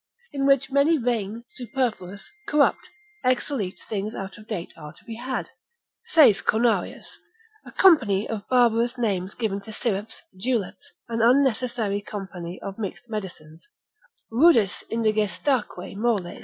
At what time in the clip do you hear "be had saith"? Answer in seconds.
5.05-6.43